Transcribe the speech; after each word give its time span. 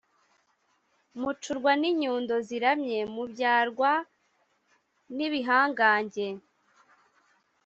mucurwa 1.19 1.71
n’inyundo 1.81 2.33
ziramye: 2.47 2.99
mubyarwa 3.13 3.91
n’ibihangange 5.15 6.27